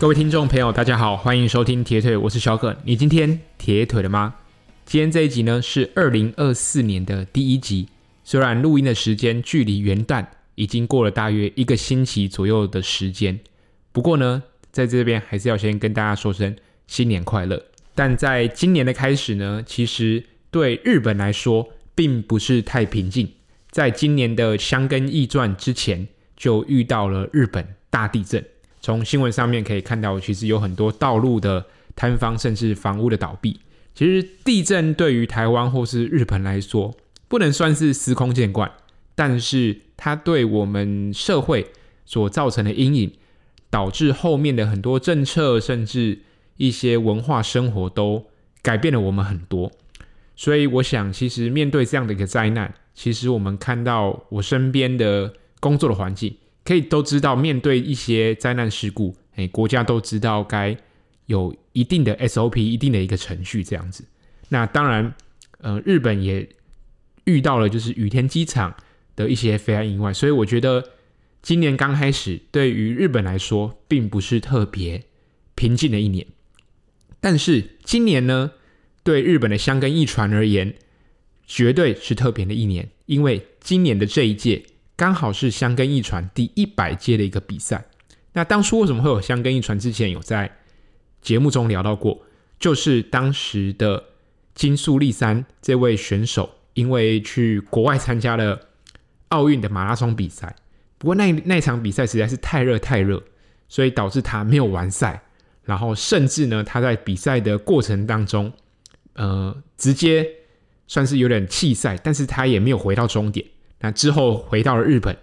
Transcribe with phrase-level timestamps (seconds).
[0.00, 2.76] 各位听众朋友，大家好，欢迎收听铁腿，我是小可。
[2.84, 4.36] 你今天铁腿了吗？
[4.84, 7.88] 今天这一集呢是二零二四年的第一集。
[8.22, 10.24] 虽然录音的时间距离元旦
[10.54, 13.40] 已经过了大约一个星期左右的时间，
[13.90, 16.54] 不过呢，在这边还是要先跟大家说声
[16.86, 17.60] 新年快乐。
[17.96, 23.28] 但在今年的开始呢，其实对日本来说并不是太平静。
[23.72, 28.44] 在今年的箱根驿传之前，就遇到了日本大地震。
[28.80, 33.60] 从新闻上面可以看到，其实有很多道路的坍方，甚至房屋的倒闭。
[33.94, 36.94] 其实地震对于台湾或是日本来说，
[37.26, 38.70] 不能算是司空见惯，
[39.14, 41.66] 但是它对我们社会
[42.06, 43.12] 所造成的阴影，
[43.68, 46.20] 导致后面的很多政策，甚至
[46.56, 48.26] 一些文化生活都
[48.62, 49.72] 改变了我们很多。
[50.36, 56.36] 所以我想，其实面对这样的一个灾难，其实我们看到我身边的工作的环境。
[56.68, 60.76] 可以都知道，面对一些灾难事故，哎，国家都知道该
[61.24, 64.04] 有一定的 SOP，一定的一个程序这样子。
[64.50, 65.14] 那当然，
[65.60, 66.46] 呃，日本也
[67.24, 68.76] 遇到了就是羽田机场
[69.16, 70.90] 的一些飞安意外，所以我觉得
[71.40, 75.02] 今年刚开始对于日本来说，并不是特别
[75.54, 76.26] 平静的一年。
[77.18, 78.50] 但是今年呢，
[79.02, 80.74] 对日本的香根一传而言，
[81.46, 84.64] 绝对是特别的一年，因为今年的这一届。
[84.98, 87.84] 刚好是箱根驿传第一百届的一个比赛。
[88.32, 89.78] 那当初为什么会有箱根驿传？
[89.78, 90.50] 之前有在
[91.22, 92.22] 节目中聊到过，
[92.58, 94.02] 就是当时的
[94.56, 98.60] 金素利三这位选手，因为去国外参加了
[99.28, 100.56] 奥运的马拉松比赛，
[100.98, 103.22] 不过那那场比赛实在是太热太热，
[103.68, 105.22] 所以导致他没有完赛。
[105.62, 108.52] 然后甚至呢，他在比赛的过程当中，
[109.12, 110.28] 呃，直接
[110.88, 113.46] 算是有点弃赛，但是他也没有回到终点。
[113.80, 115.16] 那之后回到了日本，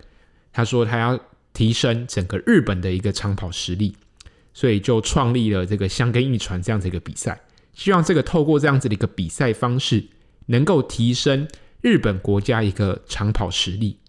[0.54, 1.20] 他说他要
[1.54, 3.96] 提升整个日本的一个长跑实力，
[4.54, 7.42] 所以就创立了这个箱根驿传这样子一个比赛，
[7.74, 10.06] 希望这个透过这样子的一个比赛方式，
[10.48, 11.48] 能够提升
[11.82, 14.00] 日本国家一个长跑实力。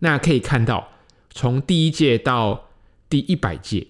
[0.00, 0.88] 那可以看到，
[1.30, 2.70] 从第一届到
[3.08, 3.88] 第一百届，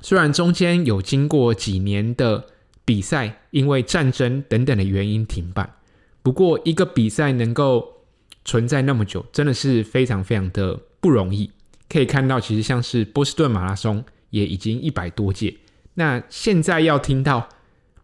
[0.00, 2.46] 虽然中间有经过几年的
[2.84, 5.74] 比赛，因为战争等等的原因停办，
[6.22, 7.95] 不过一个比赛能够
[8.46, 11.50] 存在那么久，真的是非常非常的不容易。
[11.88, 15.54] 可以看到，其实像是波士顿马拉松也已经一百多届，
[15.94, 17.48] 那现在要听到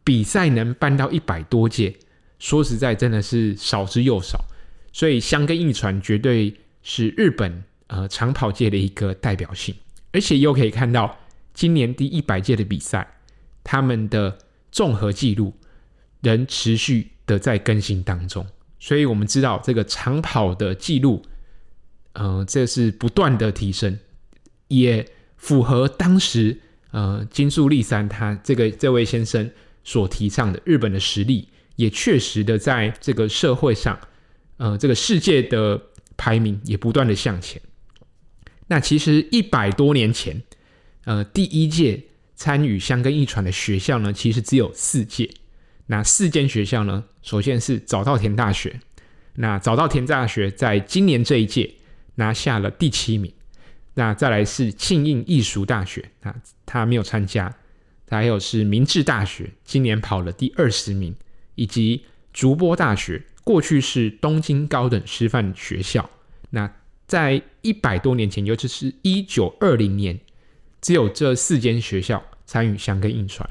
[0.04, 1.97] 比赛能办到一百多届，
[2.38, 4.44] 说实在真的是少之又少。
[4.92, 9.75] 所以箱根一传绝对是日本呃长跑界的一个代表性，
[10.12, 11.19] 而且又可以看到
[11.54, 13.16] 今年第一百届的比赛，
[13.64, 14.38] 他们的
[14.70, 15.54] 综合纪录
[16.20, 18.47] 仍持续的在更新当中。
[18.82, 21.22] 所以我们知道这个长跑的记录，
[22.15, 23.97] 呃，这是不断的提升，
[24.66, 26.59] 也符合当时
[26.91, 29.48] 呃金素利山他这个这位先生
[29.84, 33.97] 所提倡的日本的实力，也确实的在这个社会上，
[34.56, 35.81] 呃，这个世界的
[36.16, 37.62] 排名也不断的向前。
[38.66, 40.43] 那其实一百多年前，
[41.04, 42.03] 呃，第一届
[42.34, 45.31] 参与箱根一传的学校呢，其实只有四届。
[45.87, 47.04] 那四间学校呢？
[47.22, 48.81] 首先是早稻田大学，
[49.34, 51.75] 那早稻田大学在今年这一届
[52.16, 53.32] 拿下了第七名。
[53.94, 56.34] 那再来是庆应义塾大学，啊
[56.65, 57.54] 他没有参加。
[58.09, 61.15] 还有是明治大学，今年跑了第二十名，
[61.54, 66.10] 以及筑波大学，过去是东京高等师范学校。
[66.50, 66.70] 那
[67.06, 70.20] 在一百多年前，尤其是一九二零年，
[70.82, 73.49] 只有这四间学校参与箱根印传。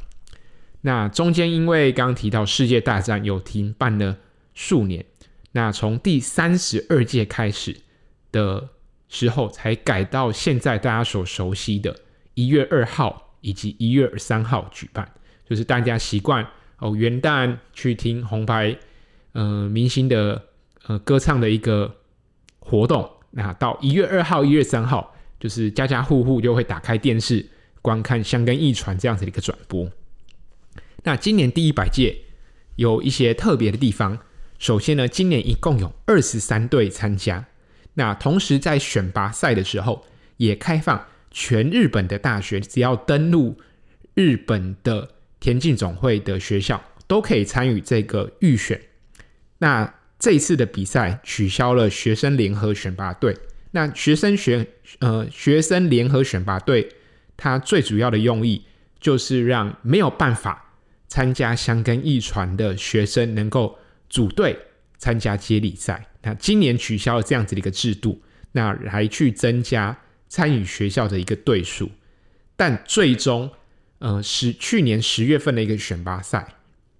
[0.82, 4.18] 那中间因为刚刚提到世界大战有停办了
[4.54, 5.06] 数年，
[5.52, 7.78] 那从第三十二届开始
[8.32, 8.70] 的
[9.08, 11.96] 时候，才改到现在大家所熟悉的
[12.34, 15.08] 一月二号以及一月三号举办，
[15.48, 16.48] 就是大家习惯
[16.80, 18.76] 哦元旦去听红白
[19.34, 20.42] 呃明星的
[20.88, 21.96] 呃歌唱的一个
[22.60, 27.48] 活动，那到一月二号、一月三号，就是家家户户就会打开电视
[27.82, 29.88] 观看香根驿传这样子的一个转播。
[31.04, 32.18] 那今年第一百届
[32.76, 34.20] 有一些特别的地方。
[34.60, 37.48] 首先呢，今年一共有二十三队参加。
[37.96, 40.06] 那同时在选拔赛的时候，
[40.38, 43.60] 也开放全日本的大学，只要登录
[44.14, 45.10] 日本的
[45.40, 48.80] 田径总会的学校，都可以参与这个预选。
[49.58, 53.36] 那这次的比赛取消了学生联合选拔队。
[53.72, 54.68] 那学生选
[55.00, 56.88] 呃学生联合选拔队，
[57.36, 58.66] 它最主要的用意
[59.00, 60.71] 就是让没有办法。
[61.12, 63.78] 参加箱根一传的学生能够
[64.10, 64.58] 组队
[64.98, 66.08] 参加接力赛。
[66.22, 68.22] 那今年取消了这样子的一个制度，
[68.54, 69.98] 那来去增加
[70.30, 71.92] 参与学校的一个队数。
[72.56, 73.52] 但最终
[74.00, 76.48] 呃十去年十月份的一个选拔赛，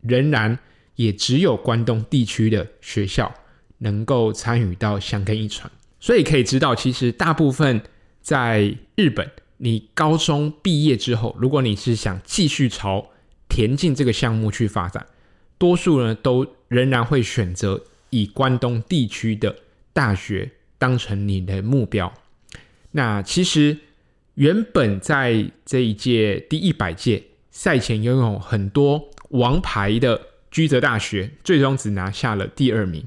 [0.02, 0.60] 仍然
[0.96, 3.34] 也只有关东地区的学校
[3.78, 5.72] 能够参与到箱根一传，
[6.02, 7.82] 所以可以知道，其实大部分
[8.22, 13.11] 在日本，你高中毕业之后，如果你是想继续朝
[13.52, 15.06] 田径这个项目去发展，
[15.58, 19.54] 多数呢都仍然会选择以关东地区的
[19.92, 22.14] 大学当成你的目标。
[22.92, 23.78] 那其实
[24.36, 33.06] 原本在这一届第一百届赛前拥有很多王牌的居泽大学，最终只拿下了第二名，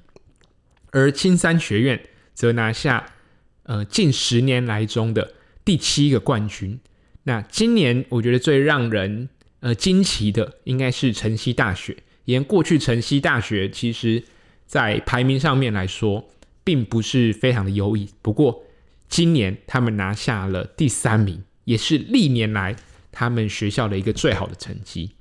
[0.91, 1.99] 而青山学院
[2.35, 3.15] 则拿下
[3.63, 5.33] 呃近十年来中的
[5.65, 6.79] 第七个冠军。
[7.23, 9.31] 那今年我觉得最让人
[9.65, 11.97] 呃惊奇的应该是晨曦大学，
[12.27, 14.23] 因为过去晨曦大学其实
[14.67, 16.29] 在排名上面来说
[16.63, 18.63] 并不是非常的优异，不过。
[19.07, 22.75] 今年他们拿下了第三名，也是历年来
[23.13, 25.13] 他们学校的一个最好的成绩。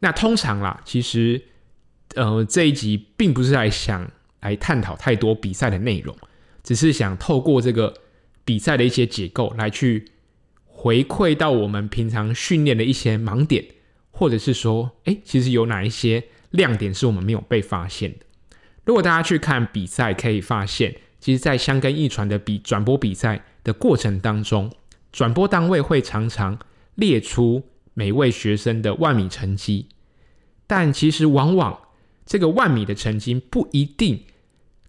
[0.00, 1.40] 那通常啦，其实
[2.14, 4.10] 呃这一集并不是来想
[4.40, 6.14] 来探讨太多比赛的内容，
[6.62, 7.94] 只是想透过这个
[8.44, 10.04] 比赛的一些结构来去
[10.78, 13.64] 回馈到我们平常训练的一些盲点，
[14.10, 18.26] 或者是说，哎，其实有哪一些亮点是我们没有被发现的。
[18.84, 20.94] 如果大家去看比赛，可以发现。
[21.18, 24.70] 其实，在箱根一传的比转播比赛的过程当中，
[25.10, 26.56] 转播单位会常常
[26.94, 27.64] 列出
[27.94, 29.88] 每位学生的万米成绩，
[30.66, 31.80] 但其实往往
[32.24, 34.24] 这个万米的成绩不一定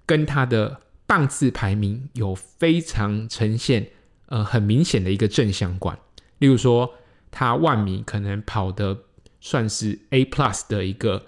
[0.06, 3.88] 跟他的棒次排名有非常呈现
[4.28, 5.98] 呃很明显的一个正相关。
[6.38, 6.94] 例如说，
[7.32, 8.98] 他万米可能跑的
[9.42, 11.26] 算是 A plus 的一个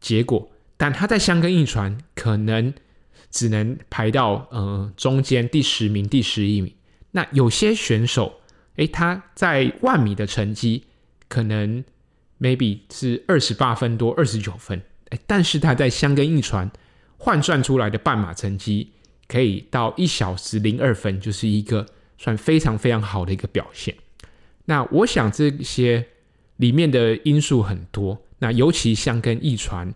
[0.00, 2.74] 结果，但他在箱根驿传可能。
[3.30, 6.72] 只能排到呃中间第十名、第十一名。
[7.10, 8.40] 那有些选手，
[8.76, 10.84] 诶，他在万米的成绩
[11.26, 11.82] 可能
[12.40, 14.80] maybe 是二十八分多、二十九分，
[15.10, 16.70] 诶，但是他在箱根驿传
[17.18, 18.92] 换算出来的半马成绩
[19.26, 21.84] 可以到一小时零二分，就是一个
[22.18, 23.94] 算非常非常好的一个表现。
[24.66, 26.06] 那我想这些
[26.56, 29.94] 里面的因素很多，那尤其像跟一传。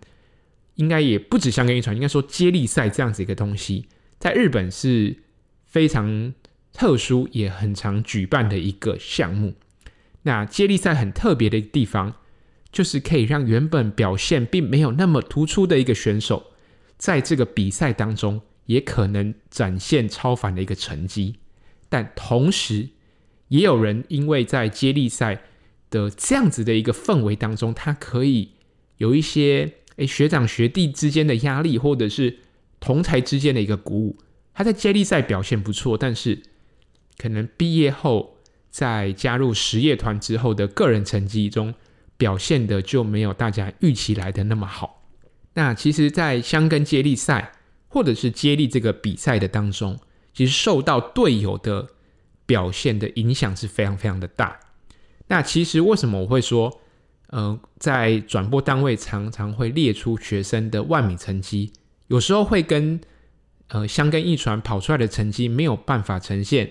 [0.79, 3.89] 应该也不止箱根驿传，应该说接力赛这样子一个东西，
[4.21, 5.17] 在日本是
[5.67, 6.33] 非常
[6.73, 9.55] 特殊也很常举办的一个项目。
[10.23, 12.15] 那接力赛很特别的地方，
[12.71, 16.53] 就是可以让原本表现并没有那么突出的一个选手，
[16.97, 21.39] 在这个比赛当中也可能展现超凡的一个成绩。
[21.89, 22.89] 但同时，
[23.49, 25.43] 也有人因为在接力赛
[25.91, 28.53] 的这样子的一个氛围当中，他可以
[28.99, 29.75] 有一些。
[29.99, 32.39] 诶，学长学弟之间的压力，或者是
[32.79, 34.17] 同侪之间的一个鼓舞，
[34.55, 36.41] 他在接力赛表现不错，但是
[37.17, 38.37] 可能毕业后
[38.71, 41.75] 在加入实业团之后的个人成绩中
[42.17, 45.03] 表现的就没有大家预期来的那么好。
[45.55, 47.51] 那其实，在箱根接力赛
[47.89, 49.99] 或者是接力这个比赛的当中，
[50.39, 51.89] 其实受到队友的
[52.47, 54.61] 表现的影响是非常非常的大。
[55.27, 56.81] 那其实为什么我会说？
[57.31, 61.73] 呃，在转播单位常常会列出学生的万米成绩，
[62.07, 63.01] 有时候会跟
[63.67, 66.71] 呃箱根一传跑出来的成绩没有办法呈现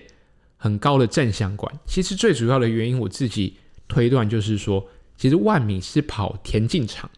[0.56, 1.78] 很高的正相关。
[1.84, 7.10] 其实最主要的原因，我自己推断就是说，其实万米是跑田径场，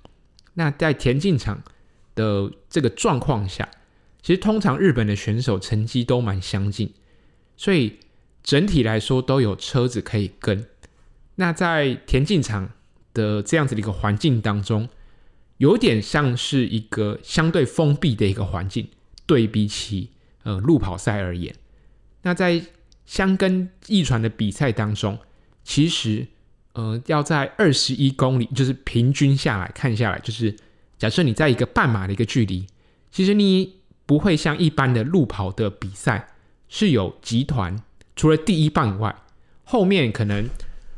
[0.54, 1.62] 那在田径场
[2.16, 3.69] 的这个状况下，
[4.23, 6.93] 其实通常日本的选手成绩都蛮相近，
[7.57, 7.99] 所以
[8.43, 10.67] 整体来说都有车子可以跟。
[11.37, 12.71] 那在田径场。
[13.12, 14.89] 的这样子的一个环境当中，
[15.57, 18.87] 有点像是一个相对封闭的一个环境，
[19.27, 20.11] 对比起
[20.45, 21.53] 呃路跑赛而言，
[22.23, 22.62] 那在
[23.05, 25.19] 箱根驿传的比赛当中，
[25.65, 26.29] 其实
[26.75, 30.55] 呃要在二十一公里，就是平均下来看下来，就是
[30.97, 32.65] 假设你在一个半马的一个距离，
[33.11, 33.79] 其实你
[34.11, 36.35] 不会像一般的路跑的比赛
[36.69, 37.81] 是有集团，
[38.17, 39.14] 除了第一棒以外，
[39.62, 40.50] 后面可能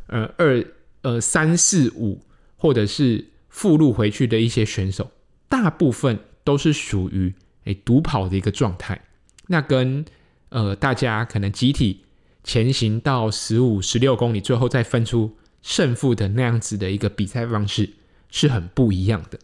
[0.07, 0.65] 呃二。
[1.05, 2.23] 呃，三四五
[2.57, 5.11] 或者是附录回去的一些选手，
[5.49, 9.03] 大部分都是属于诶独跑的一个状态。
[9.49, 10.05] 那跟
[10.51, 12.05] 呃大家可能集体
[12.45, 17.91] 前行到十五、十六公里，最后再分出胜负的那样子的一个比赛方式
[18.31, 19.37] 是很不一样的。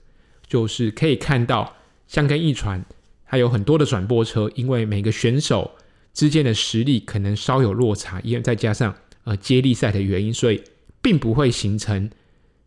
[0.46, 1.74] 就是可以看到
[2.06, 2.84] 像跟一传
[3.28, 5.70] 还有很多的转播车，因为每个选手
[6.12, 8.92] 之间的实力可能稍有落差，因为再加上
[9.22, 10.60] 呃接力赛的原因，所以。
[11.00, 12.10] 并不会形成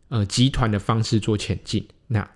[0.08, 1.86] 呃集团的方式做前进。
[2.08, 2.28] 那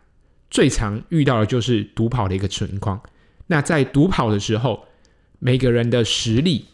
[0.51, 3.03] 最常遇到的就是独跑的一个情况。
[3.47, 4.87] 那在独跑的时候，
[5.39, 6.67] 每个人的实力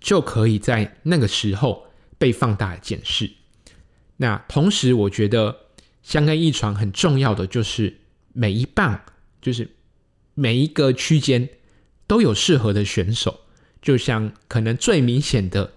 [0.00, 1.86] 就可以在那个时候
[2.16, 3.30] 被放大检视。
[4.16, 5.54] 那同时，我觉得
[6.02, 7.98] 箱根一传很重要的就是
[8.32, 9.02] 每一棒，
[9.42, 9.68] 就是
[10.40, 11.50] 每一个区间
[12.06, 13.40] 都有适合的选手。
[13.82, 15.72] 就像可能最明显的，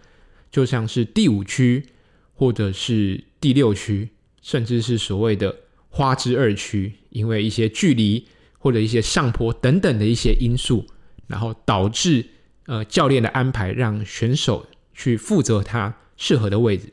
[0.50, 1.86] 就像是第五区，
[2.34, 4.10] 或者是第六区，
[4.42, 5.54] 甚至是所谓的
[5.90, 8.26] 花之二区，因为一些距离
[8.58, 10.86] 或者一些上坡等等的一些因素，
[11.28, 12.26] 然后导致
[12.68, 16.88] 呃教练的安排让选手去负责他适合的位置。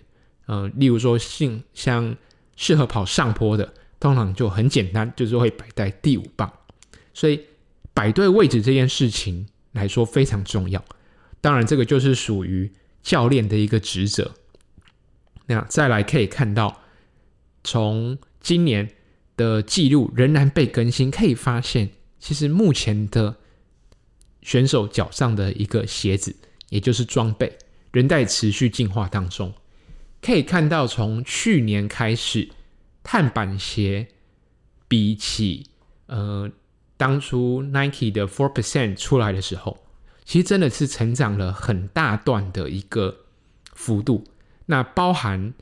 [0.46, 2.16] 呃，例如说像像
[2.56, 6.52] 适合跑上坡的，通常就很简单，就是会摆在第五棒。
[7.12, 7.40] 所以
[8.00, 10.82] 摆对位置这件事情来说非常重要。
[11.42, 14.32] 当然，这个就是属于教练的一个职责。
[15.48, 16.80] 那再来可以看到，
[17.62, 18.90] 从今年
[19.36, 23.36] 的记录仍然被更新，可以发现，其实目前的
[24.40, 26.34] 选手脚上的一个鞋子，
[26.70, 27.58] 也就是装备，
[27.92, 29.52] 仍在持续进化当中。
[30.22, 32.48] 可以看到，从去年开始，
[33.02, 34.08] 碳板鞋
[34.88, 35.66] 比起
[36.06, 36.50] 呃
[37.00, 39.78] 当初 Nike 的 Four Percent 出来的时候。
[40.26, 43.24] 其实真的是成长了很大段的一个
[43.72, 44.22] 幅度，
[44.66, 45.54] 那包含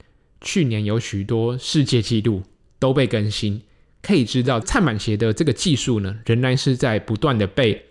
[0.43, 2.43] 去年有许多世界纪录
[2.79, 3.63] 都被更新，
[4.03, 7.87] 可以知道碳板鞋的这个技术呢，仍然是在不断的被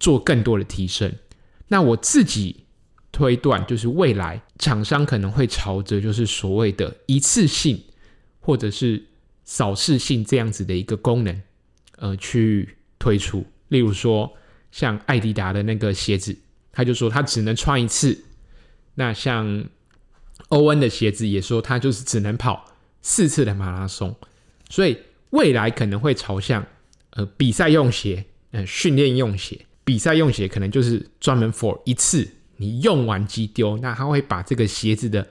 [0.00, 1.12] 做更多的提升。
[1.68, 2.64] 那我自己
[3.12, 7.80] 推断，就是未来厂商可能会朝着就是所谓的一次性
[8.40, 9.04] 或者是
[9.44, 11.40] 扫视性这样子的一个功能，
[12.00, 14.36] 呃，去推出，例如说。
[14.72, 16.38] 像艾迪达的那个鞋子，
[16.70, 18.16] 他就说他只能穿一次。
[18.94, 19.64] 那像
[20.50, 22.64] 欧恩的鞋子也说他就是只能跑
[23.02, 24.14] 四次的马拉松。
[24.68, 24.96] 所以
[25.30, 26.64] 未来可能会朝向
[27.10, 29.66] 呃比赛用鞋，呃训练用鞋。
[29.84, 33.76] 比赛用鞋可能就是专门 for 一次，你用完即丢。
[33.78, 35.28] 那他会把这个鞋子的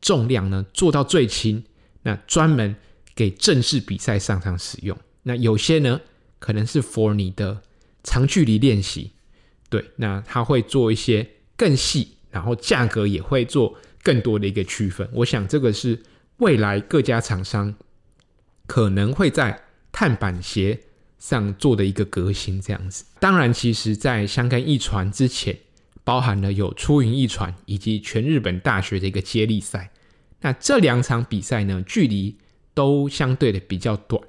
[0.00, 1.62] 重量呢做到最轻，
[2.02, 2.74] 那专门
[3.14, 4.98] 给正式比赛上场使用。
[5.26, 6.00] 那有些呢
[6.38, 7.62] 可能是 for 你的。
[8.08, 9.10] 长距离练习，
[9.68, 15.08] 对，那他会做一些更细，然后价格也会做更多的一个区分。
[15.12, 16.00] 我想这个是
[16.36, 17.74] 未来各家厂商
[18.68, 20.78] 可能会在碳板鞋
[21.18, 23.04] 上做的一个革新，这样子。
[23.18, 25.58] 当然，其实在香港一传之前，
[26.04, 29.90] 包含了有出云一传以及全日本大学的一个接力赛。
[30.42, 32.38] 那这两场比赛呢，距离
[32.72, 34.22] 都相对的比较短。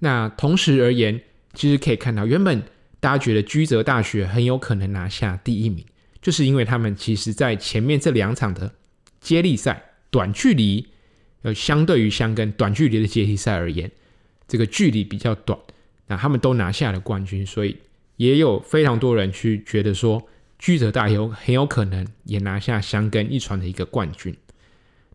[0.00, 1.22] 那同时而言，
[1.54, 2.62] 其实可以看到原本。
[3.02, 5.82] 大家觉得居泽大学很有可能拿下第一名，
[6.20, 8.74] 就是因为他们其实在前面这两场的
[9.22, 10.86] 接力赛短距离，
[11.40, 13.90] 呃，相对于箱根短距离的接力赛而言，
[14.46, 15.58] 这个距离比较短，
[16.08, 17.78] 那他们都拿下了冠军，所以
[18.16, 20.22] 也有非常多人去觉得说，
[20.58, 24.36] 居泽大有很有可能也拿下箱根一传的一个冠军。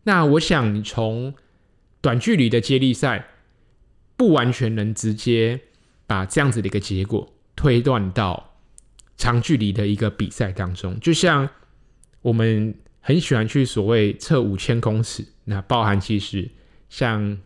[0.02, 1.32] 那我想，从
[2.00, 3.28] 短距离的接力赛
[4.16, 5.60] 不完全能直接
[6.06, 7.32] 把这样子的一个结果。
[7.58, 8.52] 推断到
[9.16, 11.48] 长距离的一个比赛当中，就像
[12.20, 16.50] 我们很喜欢去所谓测五千公尺，那包含其实
[16.90, 17.38] 像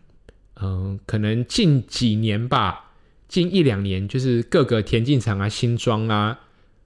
[0.55, 2.91] 嗯、可能近几年吧，
[3.29, 6.41] 近一两年，就是各个田径场啊，新庄啊，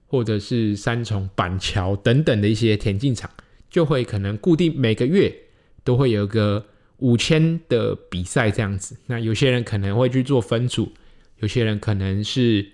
[0.06, 3.28] 或者是三重板桥等等的一些田径场，
[3.68, 5.36] 就会可能固定每个月
[5.82, 6.64] 都会有一个
[6.98, 8.96] 五千的比赛这样子。
[9.06, 10.92] 那有些人可能会去做分组，
[11.38, 12.72] 有些人可能是。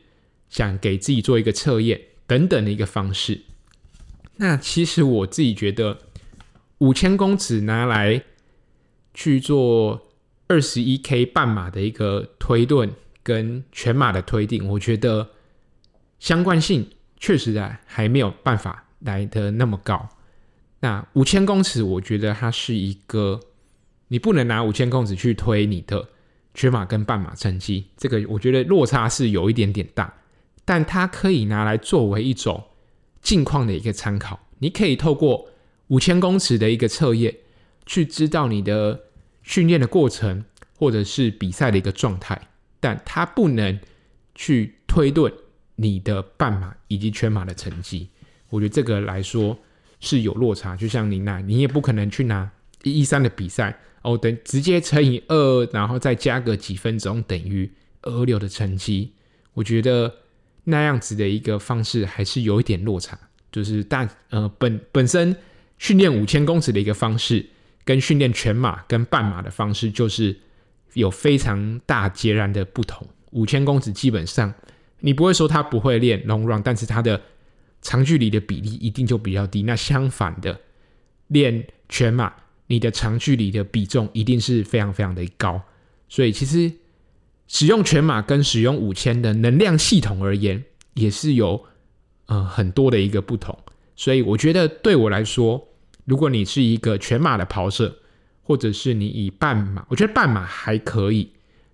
[0.52, 3.40] 想给自己做一个测验等等的一个方式，
[4.36, 5.96] 那其实我自己觉得
[6.76, 8.22] 五千公尺拿来
[9.14, 10.10] 去做
[10.48, 15.30] 二十一 K 半马的一个推论跟全马的推定，我觉得
[16.18, 16.86] 相关性
[17.18, 20.06] 确实在还没有办法来得那么高。
[20.80, 23.40] 那五千公尺，我觉得它是一个
[24.12, 26.06] 你不能拿五千公尺去推你的
[26.52, 30.12] 全马跟半马成绩，这个我觉得落差是有一点点大。
[30.66, 32.62] 但它可以拿来作为一种
[33.22, 35.48] 近况的一个参考，你可以透过
[35.86, 37.34] 五千公尺的一个测验，
[37.86, 39.00] 去知道你的
[39.42, 40.44] 训练的过程
[40.76, 42.38] 或者是比赛的一个状态，
[42.80, 43.80] 但它不能
[44.34, 45.32] 去推论
[45.76, 48.10] 你的半马以及全马的成绩。
[48.50, 49.56] 我觉得这个来说
[50.00, 52.50] 是有落差，就像你那，你也不可能去拿
[52.82, 57.70] 一一三的比赛哦，等直接乘以二，然后再加个几分钟等于
[58.02, 59.12] 二六的成绩，
[59.54, 60.14] 我觉得。
[60.64, 63.18] 那样子的一个方式还是有一点落差，
[63.50, 65.36] 就是大呃本本身
[65.76, 67.44] 训练五千公尺的一个方式，
[67.84, 70.38] 跟训练全马跟半马的方式，就是
[70.92, 73.04] 有非常大截然的不同。
[73.32, 74.54] 五千公尺基本上
[75.00, 77.20] 你不会说他不会练 long run，但是他的
[77.80, 79.64] 长距离的比例一定就比较低。
[79.64, 80.60] 那相反的，
[81.26, 82.32] 练全马
[82.72, 85.60] 你的长距离的比重一定是非常非常的高。
[86.08, 86.72] 所以其实
[87.46, 90.64] 使用全马跟使用五千的能量系统而言，
[90.94, 91.62] 也是有
[92.24, 93.54] 呃很多的一个不同。
[93.94, 95.68] 所以我觉得对我来说，
[96.06, 97.94] 如果你是一个全马的跑者，
[98.42, 101.30] 或者是你以半马，我觉得半马还可以。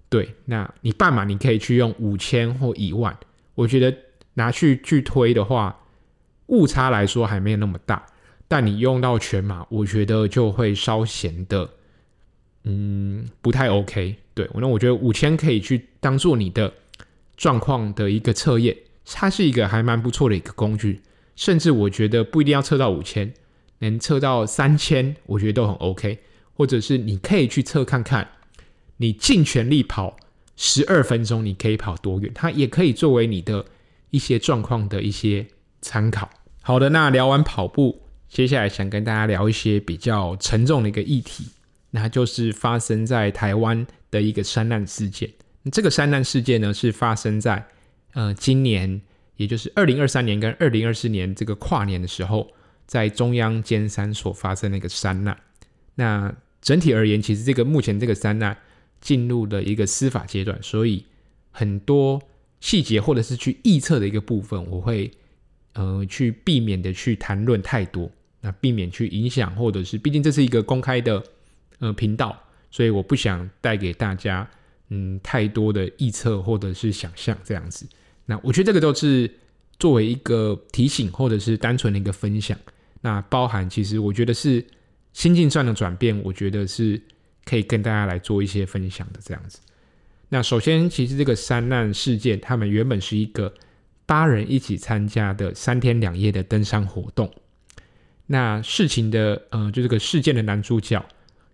[0.08, 3.16] 对，那你半马你可以去用五千或一万，
[3.54, 3.96] 我觉得
[4.34, 5.78] 拿去去推的话，
[6.46, 8.04] 误差来说还没有那么大。
[8.48, 11.68] 但你用到全马，我觉得就会稍显得，
[12.64, 14.16] 嗯，不太 OK。
[14.32, 16.72] 对，那我觉得五千可以去当做你的
[17.36, 18.74] 状况的一个测验，
[19.04, 21.02] 它是一个还蛮不错的一个工具。
[21.36, 23.32] 甚至我觉得不一定要测到五千，
[23.80, 26.18] 能测到三千，我觉得都很 OK。
[26.54, 28.28] 或者是你可以去测看看，
[28.96, 30.16] 你尽全力跑
[30.56, 32.32] 十二分钟，你可以跑多远？
[32.34, 33.64] 它也可以作为你的
[34.10, 35.46] 一些状况的一些
[35.80, 36.28] 参考。
[36.62, 38.00] 好的，那聊完跑步。
[38.28, 41.46] 接下来想跟大家聊一些比较沉重的一个议题，
[41.90, 45.30] 那就是发生在台湾的一个山难事件。
[45.72, 47.66] 这个山难事件呢，是发生在
[48.12, 49.00] 呃今年，
[49.36, 52.52] 也就是二零二三年跟二零二四年这个跨年的时候，
[52.86, 55.36] 在中央尖山所发生的一个山难。
[55.94, 58.56] 那整体而言，其实这个目前这个山难
[59.00, 61.04] 进入了一个司法阶段，所以
[61.50, 62.22] 很多
[62.60, 65.10] 细节或者是去预测的一个部分，我会
[65.72, 68.10] 呃去避免的去谈论太多。
[68.40, 71.22] 那避免去影响，或者是毕竟这是一个公开的
[71.78, 72.38] 呃频道，
[72.70, 74.48] 所以我不想带给大家
[74.88, 77.86] 嗯太多的臆测或者是想象这样子。
[78.26, 79.30] 那我觉得这个都是
[79.78, 82.58] 作为一个提醒，或者是单纯的一个分享。
[83.00, 84.64] 那包含其实我觉得是
[85.12, 87.00] 心境上的转变，我觉得是
[87.44, 89.58] 可以跟大家来做一些分享的这样子。
[90.28, 93.52] 那首先，其实这个山难事件，他们原本是一个
[94.04, 97.32] 八人一起参加的三天两夜的登山活动。
[98.30, 101.02] 那事情的，呃，就这个事件的男主角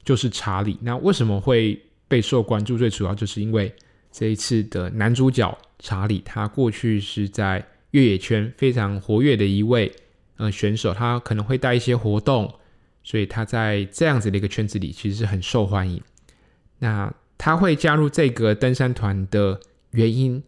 [0.04, 0.76] 就是查理。
[0.82, 2.76] 那为什么会备受关注？
[2.76, 3.72] 最主要就是因为
[4.10, 9.92] 这一次的男主角查理，他过去是在越野圈非常活跃的一位
[10.36, 12.52] 呃选手，他可能会带一些活动，
[13.04, 16.02] 所以他在这样子的一个圈子里其实是很受欢迎。
[16.80, 19.60] 那他会加入这个登山团的
[19.92, 20.42] 原因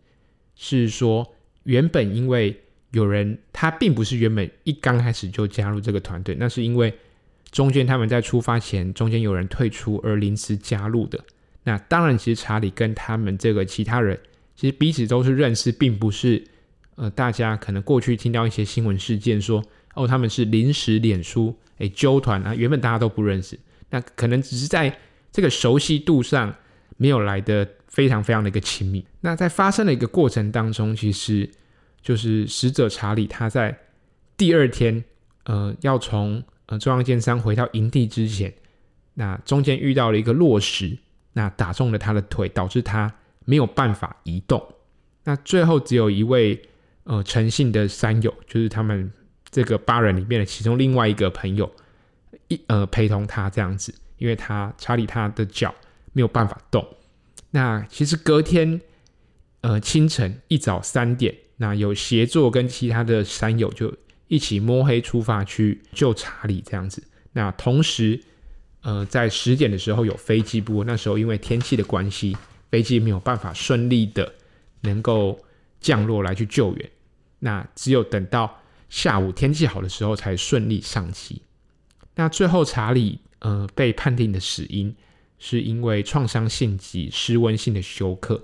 [0.57, 2.61] 是说，原本因为。
[2.97, 6.95] 有人他并不是原本一刚开始就加入这个团队，那是因为
[7.51, 11.23] 中间他们在出发前中间有人退出而临时加入的。
[11.65, 14.19] 那当然，其实查理跟他们这个其他人
[14.57, 16.43] 其实彼此都是认识，并不是
[16.95, 23.59] 呃大家可能过去听到一些新闻事件说哦他们是临时脸书诶纠团啊，原本大家都不认识，
[23.91, 24.99] 那可能只是在
[25.31, 26.55] 这个熟悉度上
[26.97, 29.05] 没有来得非常非常的一个亲密。
[29.21, 31.51] 那在发生的一个过程当中，其实。
[32.07, 33.77] 就是死者查理，他在
[34.37, 35.03] 第二天，
[35.43, 38.55] 呃，要从呃中央尖山回到营地之前，
[39.15, 40.97] 那中间遇到了一个落石，
[41.33, 43.13] 那打中了他的腿，导致他
[43.45, 44.65] 没有办法移动。
[45.25, 46.63] 那最后只有一位
[47.03, 49.11] 呃诚信的山友，就是他们
[49.51, 51.69] 这个八人里面的其中另外一个朋友，
[52.47, 55.75] 一呃陪同他这样子，因为他查理他的脚
[56.13, 56.87] 没有办法动。
[57.51, 58.81] 那其实隔天
[59.63, 61.35] 呃清晨一早三点。
[61.57, 63.95] 那有协作跟其他的山友就
[64.29, 67.03] 一起摸黑出发去救查理这样子。
[67.33, 68.21] 那同时，
[68.83, 72.37] 呃，在十点的时候有飞机，不过那时候因为天气的关系，
[72.71, 74.33] 飞机没有办法顺利的
[74.81, 75.39] 能够
[75.81, 76.91] 降落来去救援。
[77.39, 81.43] 那只有等到下午天气好的时候才顺利上机。
[82.15, 84.95] 那最后查理呃被判定的死因
[85.39, 88.43] 是因为创伤性及失温性的休克。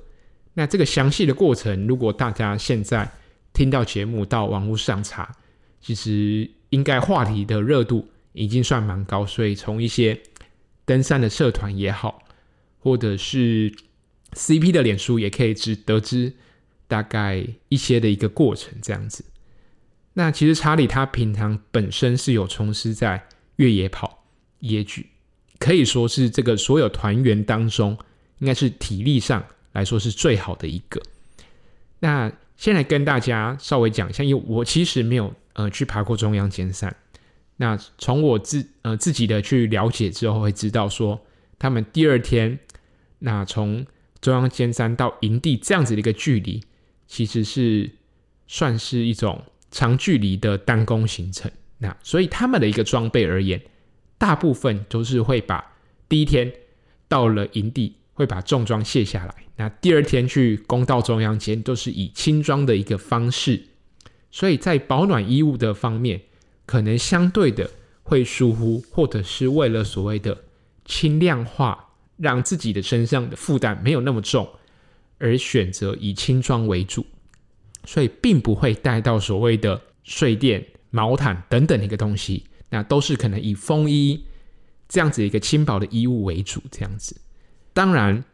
[0.55, 3.11] 那这个详细的过程，如果大家现在
[3.53, 5.35] 听到节目到网络上查，
[5.81, 10.21] 其实应该话题的热度已经算蛮高，所以从一些
[10.85, 12.23] 登山的社团也好，
[12.79, 13.75] 或者是
[14.35, 16.35] CP 的脸书，也可以知得知
[16.87, 19.25] 大概一些的一个过程这样子。
[20.15, 24.25] 那其实查理他平常本身是有从事在越野跑，
[24.61, 25.07] 也举
[25.59, 27.97] 可以说是这个所有团员当中，
[28.41, 29.43] 应该是体力上。
[29.73, 31.03] 来说是最好的一个。
[32.01, 36.95] 那先来跟大家稍微讲一下，因为我其实没有呃去爬过中央尖山。
[37.57, 41.21] 那从我自呃自己的去了解之后，会知道说
[41.59, 42.59] 他们第二天
[43.21, 43.87] 那从
[44.21, 46.63] 中央尖山到营地这样子的一个距离，
[47.07, 47.91] 其实是
[48.47, 51.51] 算是一种长距离的单攻行程。
[51.79, 53.61] 那所以他们的一个装备而言，
[54.19, 55.73] 大部分都是会把
[56.09, 56.53] 第一天
[57.09, 57.97] 到了营地。
[58.15, 63.69] 会把重装卸下来，那第二天去攻到中央间都是以轻装的一个方式，
[64.31, 66.21] 所以在保暖衣物的方面，
[66.67, 67.71] 可能相对的
[68.03, 70.45] 会疏忽，或者是为了所谓的
[70.85, 74.49] 轻量化，让自己的身上的负担没有那么重，
[75.19, 77.07] 而选择以轻装为主，
[77.85, 84.23] 所以并不会带到所谓的睡垫、毛毯等等的一个东西，那都是可能以风衣
[84.87, 87.17] 这样子一个轻薄的衣物为主，这样子。
[87.73, 88.25] 当然，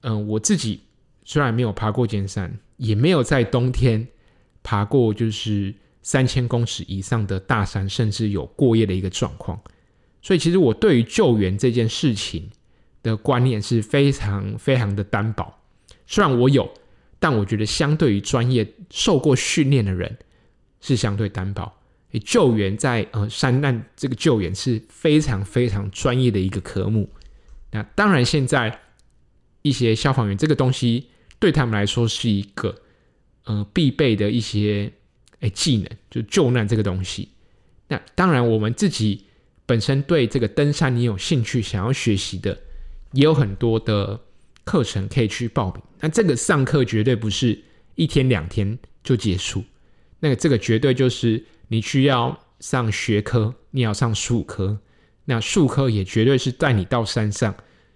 [0.00, 0.80] 嗯、我自己
[1.24, 4.08] 虽然没有爬过尖山，也没有在冬天
[4.62, 5.74] 爬过，就是。
[6.02, 9.60] 三千公尺以上的大山，甚至有过夜的一个状况，
[10.22, 12.48] 所以其实我对于救援这件事情
[13.02, 15.54] 的观念是非常非常的单薄。
[16.06, 16.72] 虽然我有，
[17.18, 20.16] 但我觉得相对于专业受过训练的人
[20.80, 21.70] 是相对单薄。
[22.24, 27.10] 救援在呃山难这个救援是非常非常专业的一个科目。
[27.72, 28.80] 那当然，现在
[29.62, 32.82] 一些消防员这个东西对他们来说是一个
[33.44, 34.92] 呃必备的一些。
[35.40, 37.30] 哎，技能就救难这个东西。
[37.88, 39.24] 那当然，我们自己
[39.64, 42.60] 本身对这个登山你有兴趣，想要学习的，
[43.12, 44.20] 也有很多的
[44.64, 45.82] 课程可以去报名。
[46.00, 47.58] 那这个上课绝对不是
[47.94, 49.64] 一天两天就结束，
[50.18, 54.78] 那个这个绝对就是你需要上学科，你要上术科。
[55.30, 57.54] 那术科也绝对是带你到山上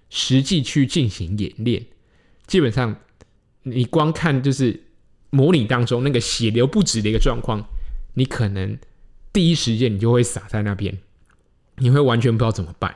[0.08, 1.84] 实际去进行演练。
[2.46, 2.96] 基本上，
[3.64, 4.80] 你光看就是。
[5.34, 7.60] 模拟当中那个血流不止的一个状况，
[8.14, 8.78] 你可能
[9.32, 10.96] 第一时间你就会傻在那边，
[11.78, 12.94] 你会完全不知道怎么办。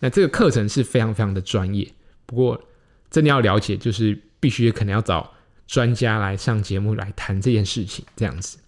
[0.00, 1.88] 那这个课程是非常非常的专业，
[2.26, 2.60] 不过
[3.08, 5.32] 真的要了解，就是必须可能要找
[5.68, 8.58] 专家来上节目来谈这件事情，这样子。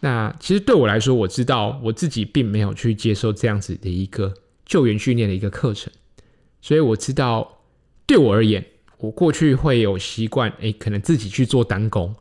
[0.00, 4.34] 那其实对我来说，我知道我自己并没有去接受这样子的一个
[4.64, 5.92] 救援训练的一个课程，
[6.60, 7.62] 所以我知道
[8.06, 8.64] 对我而言。
[8.98, 12.14] 我过去会有习惯，诶，可能自己去做单攻。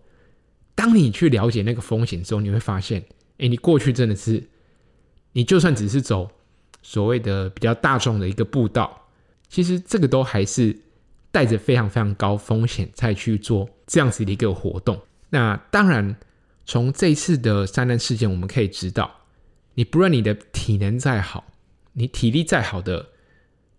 [0.76, 3.04] 当你去了解那个风险之后，你会发现，
[3.40, 4.42] 诶，你过去真的是，
[5.34, 6.32] 你就算只是走
[6.82, 9.08] 所谓的比较大众的一个步道，
[9.50, 10.74] 其实这个都还是
[11.32, 14.98] 带着非常非常高风险才去做这样子的一个活动。
[15.30, 16.16] 那当然，
[16.70, 19.10] 从这次的山难事件，我们可以知道，
[19.74, 21.44] 你不论你的体能再好，
[21.94, 23.08] 你体力再好的。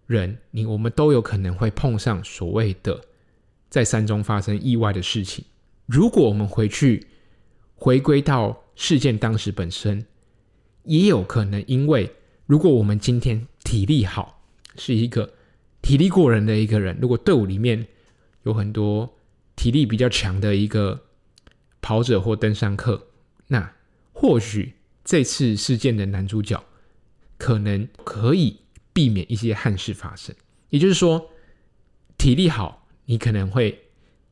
[0.09, 3.01] 人，你我们都有可能会碰上所谓的
[3.69, 5.45] 在山中发生意外的事情。
[5.87, 7.07] 如果我们回去
[7.77, 10.05] 回归到事件当时本身，
[10.83, 12.13] 也有可能因为
[12.47, 14.43] 如果我们今天体力好，
[14.75, 15.33] 是一个
[15.81, 17.87] 体力过人的一个人，如果队伍里面
[18.43, 19.09] 有很多
[19.55, 21.01] 体力比较强的一个
[21.81, 23.09] 跑者或登山客，
[23.49, 23.75] 那
[24.13, 26.63] 或许这次事件的男主角
[27.37, 28.57] 可能可以。
[28.93, 30.35] 避免一些憾事发生，
[30.71, 31.31] 也就是说，
[32.19, 33.85] 体力好，你可能会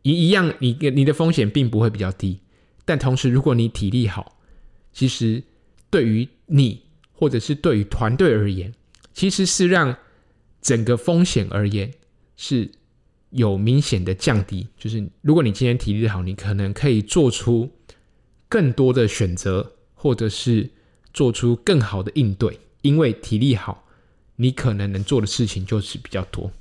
[0.03, 2.41] 一一样，你你的风险并不会比较低。
[2.85, 4.41] 但同时，如果你体力好，
[4.93, 5.45] 其实
[5.89, 6.83] 对于你
[7.13, 8.75] 或者是对于团队而言，
[9.15, 9.97] 其实是让
[10.61, 11.95] 整个风险而言
[12.37, 12.73] 是
[13.31, 14.67] 有明显的降低。
[14.77, 17.71] 就是如果你今天体力好，你可能可以做出
[18.49, 20.71] 更多的选择，或者是
[21.12, 23.85] 做出更好的应对，因为体力好。
[24.41, 26.53] 你可能能做的事情就是比较多，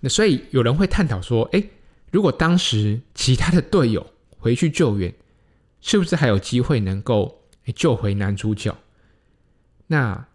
[0.00, 1.70] 那所以有人会探讨说，诶，
[2.10, 4.04] 如果当时其他的队友
[4.36, 5.14] 回去救援，
[5.80, 8.76] 是不是还有机会能够救回男主角？
[9.86, 10.26] 那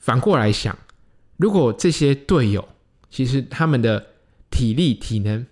[0.00, 0.76] 反过来想，
[1.36, 2.68] 如果这些队友
[3.08, 4.09] 其实他们的
[4.60, 5.46] 体力体能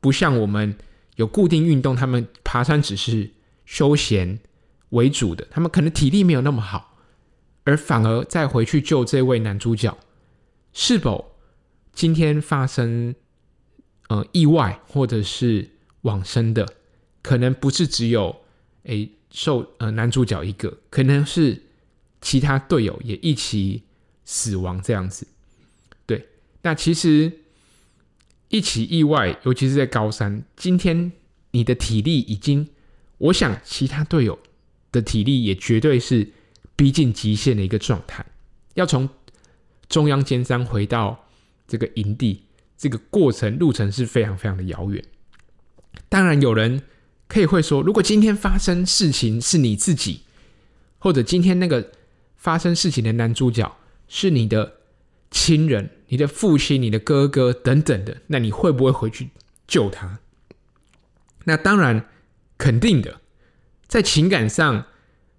[0.00, 0.76] 不像我们
[1.14, 3.30] 有固定运动，他们爬山只是
[3.64, 4.40] 休闲
[4.88, 6.98] 为主的，他们可能体力没有那么好。
[7.62, 9.96] 而反而再回去救这位男主角，
[10.72, 11.36] 是否
[11.92, 13.14] 今天发生
[14.08, 15.70] 呃意外或者是
[16.00, 16.66] 往生的，
[17.22, 18.34] 可能不是只有
[18.82, 21.62] 诶受呃男主角一个，可能是
[22.20, 23.84] 其他队友也一起
[24.24, 25.24] 死亡这样子。
[26.04, 26.26] 对，
[26.62, 27.32] 那其实
[28.54, 31.10] 一起意外，尤其是在高山，今天
[31.50, 32.68] 你的体力已经，
[33.18, 34.38] 我想其他队友
[34.92, 36.32] 的体力也绝对是。
[36.76, 38.26] 逼近极限的一个状态，
[38.74, 39.08] 要从
[39.88, 41.28] 中央尖山回到
[41.68, 42.42] 这个营地，
[42.76, 45.00] 这个过程路程是非常非常的遥远。
[46.08, 46.82] 当然，有人
[47.28, 50.22] 可以会说，如果今天发生事情是你自己，
[50.98, 51.92] 或者今天那个
[52.36, 53.76] 发生事情的男主角
[54.08, 54.80] 是你的
[55.30, 59.30] 亲人、你的父亲、你的哥哥等等的，那你会不会回去
[59.66, 60.20] 救他？
[61.42, 62.08] 那当然，
[62.56, 63.20] 肯定的，
[63.88, 64.86] 在情感上。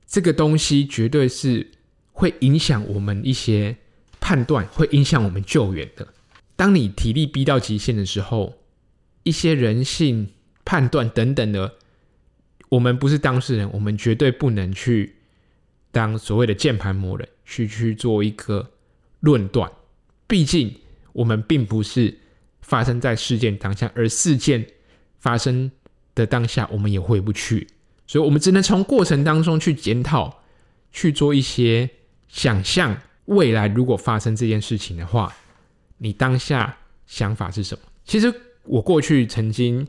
[0.05, 1.71] 这个东西绝对是
[2.11, 3.77] 会影响我们一些
[4.19, 6.07] 判断，会影响我们救援的。
[6.57, 8.57] 当你体力逼到极限的时候，
[9.23, 10.33] 一些人性
[10.65, 11.75] 判断等等的，
[12.69, 15.15] 我们不是当事人，我们绝对不能去
[15.91, 18.73] 当所谓的键盘魔人去去做一个
[19.21, 19.71] 论断。
[20.27, 20.75] 毕竟
[21.13, 22.17] 我们并不是
[22.61, 24.65] 发生在事件当下，而事件
[25.19, 25.71] 发生
[26.13, 27.67] 的当下，我们也回不去，
[28.07, 30.43] 所以我们只能从过程当中去检讨，
[30.91, 31.89] 去做一些
[32.27, 33.01] 想象。
[33.25, 35.35] 未来如果发生这件事情的话，
[35.97, 37.81] 你当下想法是什么？
[38.03, 38.31] 其实
[38.65, 39.87] 我过去曾经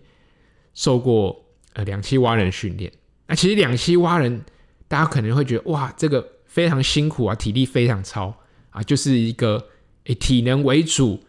[0.72, 1.44] 受过
[1.74, 2.90] 呃两栖蛙人训练，
[3.26, 4.42] 那其实两栖蛙人
[4.88, 8.34] 大家可能会觉得哇，这个非常辛苦啊，体力非常超
[8.70, 9.68] 啊，就是一个
[10.06, 11.22] 以体能为主、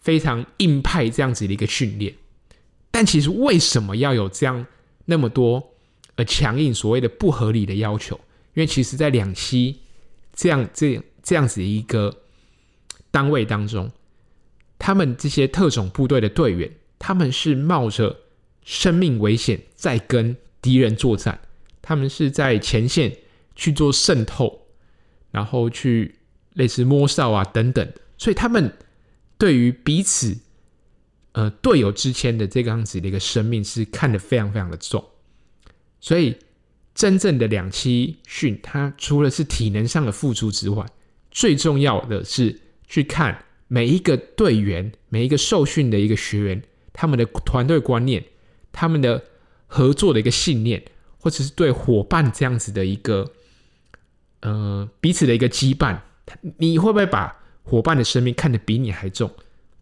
[0.00, 2.14] 非常硬派这样子的一个训练。
[2.90, 4.66] 但其实为什么要有这样
[5.04, 5.72] 那么多
[6.16, 8.16] 呃强硬所谓的不合理的要求？
[8.54, 9.76] 因为其实在两栖
[10.34, 11.00] 这样这。
[11.24, 12.12] 这样子的一个
[13.12, 13.88] 单位当中，
[14.76, 16.68] 他们这些特种部队的队员，
[16.98, 18.18] 他们是冒着
[18.64, 21.40] 生命危险在跟敌人作战，
[21.80, 23.16] 他们是在前线
[23.54, 24.66] 去做渗透，
[25.30, 26.16] 然后去
[26.54, 28.72] 类似摸哨啊等等，所以他们
[29.36, 30.38] 对于彼此
[31.32, 35.04] 呃队友之间的这个样子的一个生命是看得非常非常的重，
[35.98, 36.36] 所以
[36.94, 40.86] 真正的两栖训，它除了是体能上的付出之外，
[41.32, 48.24] 最重要的是去看每一个队员、每一个受训的一个学员，他们的团队观念、
[48.70, 49.24] 他们的
[49.66, 50.80] 合作的一个信念，
[51.18, 53.32] 或者是对伙伴这样子的一个
[54.42, 55.98] 呃彼此的一个羁绊，
[56.58, 59.30] 你会不会把伙伴的生命看得比你还重？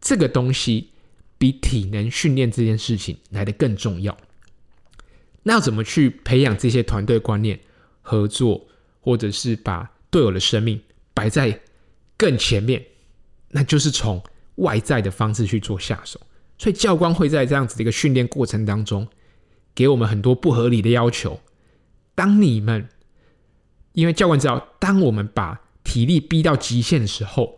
[0.00, 0.90] 这个东西
[1.38, 4.16] 比体能训练这件事情来得更重要。
[5.42, 7.58] 那要怎么去培养这些团队观念、
[8.02, 8.66] 合作，
[9.00, 10.80] 或者是把队友的生命
[11.14, 11.60] 摆在
[12.16, 12.84] 更前面，
[13.48, 14.22] 那就是从
[14.56, 16.20] 外在的方式去做下手。
[16.58, 19.08] 所以教官会在这样子的一个训练过程当中，
[19.74, 21.40] 给我们很多不合理的要求。
[22.14, 22.86] 当你们，
[23.92, 27.56] 因为教官知道，当我们把体力逼到极限的时候，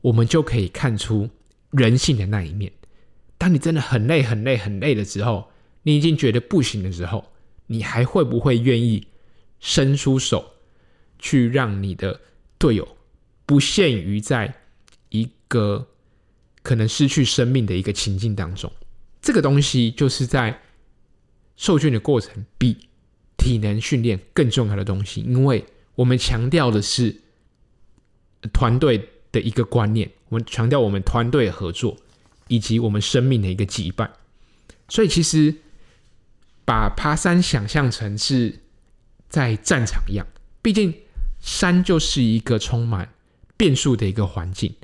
[0.00, 1.30] 我们就可以看出
[1.70, 2.72] 人性的那一面。
[3.38, 5.50] 当你真的很累、很累、很累的时候，
[5.82, 7.32] 你已经觉得不行的时候，
[7.66, 9.06] 你还会不会愿意
[9.58, 10.54] 伸出手
[11.18, 12.20] 去让你的
[12.58, 12.96] 队友？
[13.46, 14.54] 不限于在
[15.08, 15.88] 一个
[16.62, 18.70] 可能失去生命的一个情境当中，
[19.20, 20.60] 这个东西就是在
[21.56, 22.76] 受训的过程比
[23.36, 25.64] 体能训练更重要的东西，因为
[25.96, 27.16] 我们强调的是
[28.52, 31.96] 团队的一个观念，我们强调我们团队合作
[32.48, 34.08] 以及我们生命的一个羁绊。
[34.88, 35.56] 所以，其实
[36.64, 38.60] 把爬山想象成是
[39.28, 40.26] 在战场一样，
[40.60, 40.94] 毕竟
[41.40, 43.12] 山就是一个充满。
[43.56, 44.74] 变数的一个环境，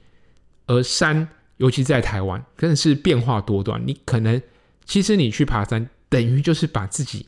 [0.66, 3.82] 而山，尤其在台湾，更是变化多端。
[3.86, 4.42] 你可能，
[4.84, 7.26] 其实你去爬山，等于就是把自己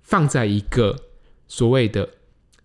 [0.00, 0.98] 放在一个
[1.46, 2.08] 所谓的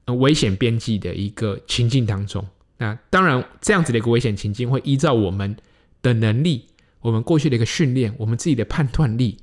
[0.05, 2.47] 危险边际的一个情境当中。
[2.77, 5.57] 那当然，这样子的一个危险情境，会依照我们
[6.01, 6.67] 的能力，
[7.01, 9.37] 我们过去的一个训练，我们自己的判断力，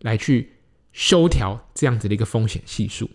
[0.00, 0.52] 来去
[0.92, 3.10] 修调这样子的一个风险系数。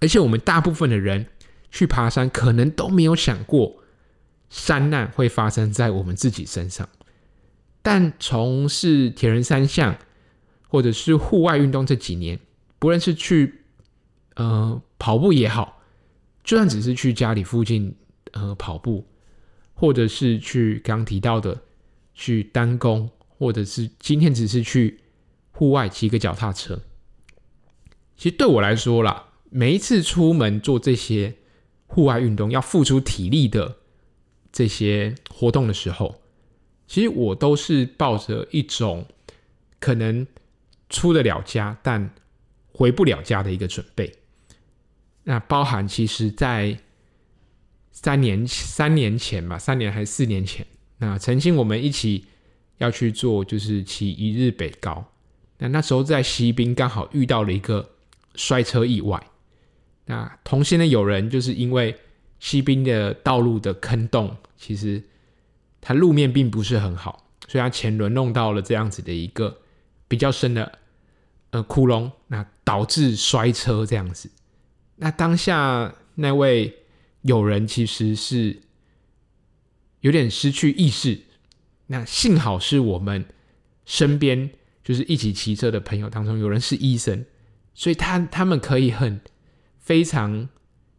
[0.00, 1.26] 而且，我们大部分的人
[1.70, 3.82] 去爬山，可能都没有想过。
[4.50, 6.88] 山难会发生在我们自己身上，
[7.82, 9.98] 但从事铁人三项
[10.68, 12.40] 或者是户外运动这几年，
[12.78, 13.60] 不论是去
[14.36, 15.82] 呃跑步也好，
[16.42, 17.94] 就算只是去家里附近
[18.32, 19.06] 呃跑步，
[19.74, 21.62] 或者是去刚提到的
[22.14, 25.00] 去单工，或者是今天只是去
[25.52, 26.80] 户外骑个脚踏车，
[28.16, 31.34] 其实对我来说啦，每一次出门做这些
[31.86, 33.76] 户外运动，要付出体力的。
[34.50, 36.22] 这些活动的时候，
[36.86, 39.06] 其实我都是抱着一种
[39.78, 40.26] 可能
[40.88, 42.10] 出得了家，但
[42.72, 44.10] 回不了家的一个准备。
[45.24, 46.80] 那包含其实，在
[48.02, 50.66] 三年三年前吧，三年还是四年前，
[50.98, 52.26] 那曾经我们一起
[52.78, 55.04] 要去做，就是骑一日北高。
[55.58, 57.90] 那那时候在西滨刚好遇到了一个
[58.34, 59.22] 摔车意外。
[60.06, 61.96] 那同行的有人就是因为。
[62.40, 65.02] 西滨的道路的坑洞，其实
[65.80, 69.58] 它路面并不是很好，所以它前轮弄到了这样子的一个
[70.06, 70.78] 比较深的
[71.50, 74.30] 呃窟窿，那导致摔车这样子。
[74.94, 76.72] 那当下那位
[77.22, 78.60] 有人其实是
[80.00, 81.20] 有点失去意识，
[81.86, 83.26] 那幸好是我们
[83.84, 84.50] 身边
[84.82, 87.24] 就是一起骑车的朋友当中有人是医生，
[87.74, 89.20] 所以他他们可以很
[89.78, 90.48] 非常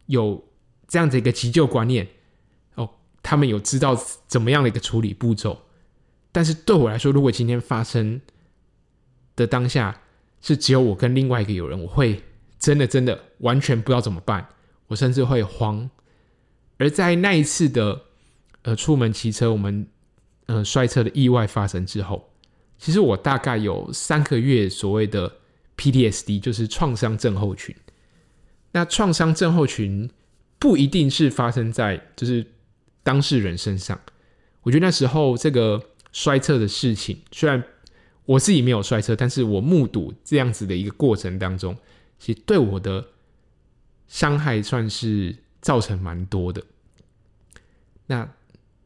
[0.06, 0.46] 有。
[0.92, 2.08] 这样子一个急救观念
[2.74, 2.90] 哦，
[3.22, 5.56] 他们有知道怎么样的一个处理步骤，
[6.32, 8.20] 但是对我来说，如果今天发生
[9.36, 10.02] 的当下
[10.42, 12.24] 是只有我跟另外一个友人，我会
[12.58, 14.50] 真的真的完全不知道怎么办，
[14.88, 15.88] 我甚至会慌。
[16.80, 18.02] 而在那一次的
[18.64, 19.86] 呃出门骑车，我们
[20.48, 22.32] 呃摔车的意外发生之后，
[22.80, 25.32] 其实我大概有三个月所谓的
[25.78, 27.76] PTSD，就是创伤症候群。
[28.72, 30.10] 那创伤症候群
[30.58, 32.46] 不一定是发生在就是
[33.04, 34.00] 当事人身上。
[34.62, 37.64] 我觉得那时候这个摔车的事情，虽然
[38.26, 41.76] 我自己没有摔车，但是我目睹这样子的一个过程当中，
[42.20, 43.08] 其实对我的
[44.08, 46.64] 伤害算是造成蛮多的。
[48.08, 48.28] 那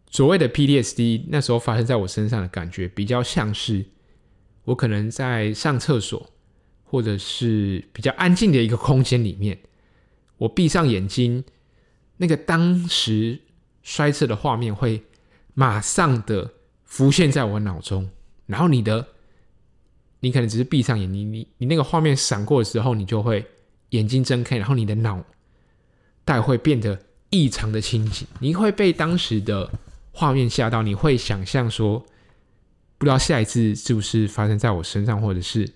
[0.09, 3.85] 所谓的 PTSD，那时候发生在我身上的感觉，比较像是
[4.65, 6.29] 我可能在上厕所，
[6.83, 9.57] 或者是比较安静的一个空间里面，
[10.37, 11.43] 我闭上眼睛，
[12.17, 13.41] 那个当时
[13.81, 15.03] 摔车的画面会
[15.53, 18.09] 马上的浮现在我脑中，
[18.45, 19.07] 然后你的，
[20.19, 23.45] 你可能只是闭上眼，你你你那个画面闪过的时候，你就会
[23.89, 25.23] 眼睛睁开，然后你的脑
[26.25, 29.71] 袋会变得异常的清醒，你会被当时的
[30.11, 31.99] 画面吓到，你会想象说，
[32.97, 35.71] 不知道下一次是不是发生在我身上，或者是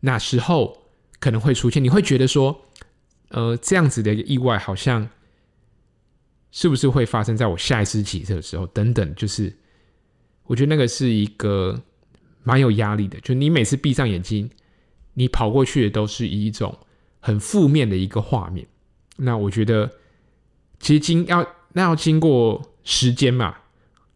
[0.00, 0.82] 哪时候
[1.18, 2.62] 可能会出现，你会觉得说，
[3.28, 5.08] 呃，这样子的一个意外好像。
[6.56, 8.64] 是不是会发生在我下一次骑车的时候？
[8.68, 9.52] 等等，就是
[10.44, 11.82] 我觉得那个是一个
[12.44, 13.18] 蛮有压力的。
[13.22, 14.48] 就你每次闭上眼睛，
[15.14, 16.78] 你跑过去的都是一种
[17.18, 18.68] 很负面的一个画面。
[19.16, 19.90] 那我觉得，
[20.80, 23.56] 其实经要那要经过时间嘛，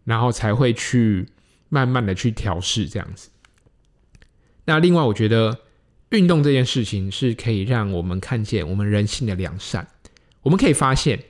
[0.04, 1.26] 然后才会去
[1.68, 3.30] 慢慢的去调试这样子。
[4.64, 5.60] 那另外，我觉得
[6.10, 9.88] 运动这件事情是可以让我们看见我们人性的良善。
[10.42, 11.24] 我们可以发现。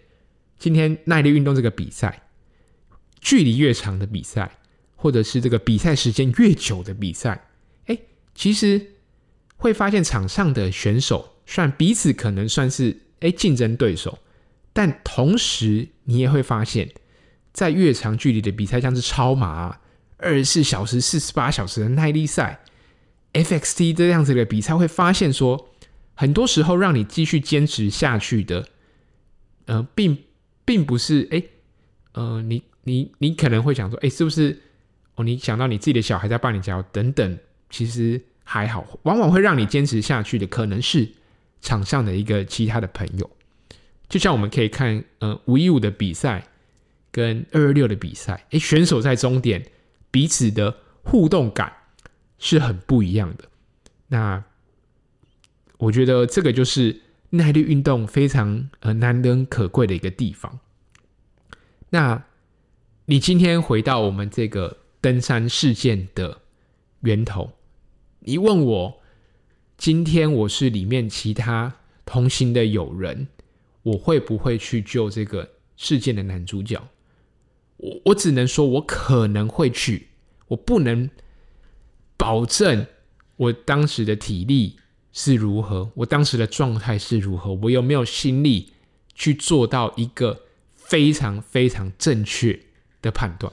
[0.61, 2.31] 今天耐力运动这个比赛，
[3.21, 4.59] 距离越长的比赛，
[4.97, 7.49] 或者是这个比赛时间越久的比赛，
[7.87, 7.97] 哎，
[8.35, 8.95] 其实
[9.57, 14.19] 会发现场上的选手，虽然彼此可能算是哎竞争对手，
[14.73, 16.91] 但同时你也会发现，
[17.53, 19.79] 在越长距离的比赛，像是超马、
[20.17, 22.61] 二十四小时、四十八小时的耐力赛、
[23.33, 25.69] FXT 这样子的比赛，会发现说，
[26.15, 28.69] 很多时候让你继续坚持下去的，
[29.67, 30.19] 呃，并。
[30.69, 31.43] 并不是哎，
[32.13, 34.61] 呃，你你你可能会想说，哎，是不是
[35.15, 35.25] 哦？
[35.25, 37.39] 你想到你自己的小孩在帮你加油等等，
[37.71, 38.87] 其实还好。
[39.05, 41.09] 往往会让你坚持下去的，可能是
[41.61, 43.31] 场上的一个其他的朋友。
[44.09, 46.49] 就像我们可以看，呃，五一五的比赛
[47.11, 49.71] 跟二二六的比赛，哎，选手在终点
[50.11, 51.73] 彼此的互动感
[52.39, 53.45] 是很不一样的。
[54.09, 54.45] 那
[55.79, 57.03] 我觉得这个就是。
[57.31, 60.61] 耐力运动非常呃难能可贵的一个地方。
[61.91, 62.25] 那
[63.05, 66.41] 你今天回到我们这个登山事件的
[67.01, 67.53] 源头，
[68.21, 69.03] 你问我
[69.79, 71.73] 今天我是里面其他
[72.05, 73.29] 同行的友人，
[73.85, 76.83] 我会不会去救这个事件的男主角？
[77.77, 80.09] 我我只能说我可能会去，
[80.49, 81.09] 我不能
[82.17, 82.87] 保证
[83.37, 84.81] 我当时的体力。
[85.11, 85.91] 是如何？
[85.95, 87.55] 我当时的状态是如何？
[87.55, 88.73] 我有没有心力
[89.15, 90.43] 去做到一个
[90.75, 92.61] 非常非常正确
[93.01, 93.53] 的判断？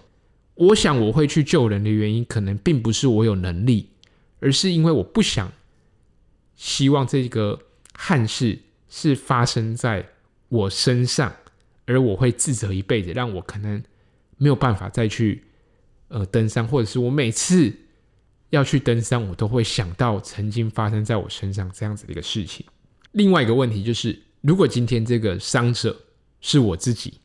[0.55, 3.89] 我想我会去救人的原因，可能并不是我有能力，
[4.41, 5.53] 而是因为我不想
[6.55, 7.59] 希望这个
[7.93, 10.07] 憾事是发生在
[10.49, 11.35] 我身上，
[11.85, 13.83] 而我会自责一辈子，让我可能
[14.37, 15.43] 没有办法再去
[16.07, 17.73] 呃登山，或者是我每次。
[18.51, 22.65] 要去登山，我都会想到曾经发生在我身上这样子的一个事情。
[23.11, 26.03] 另外一个问题就是，如果今天这个伤者
[26.39, 27.19] 是我自己，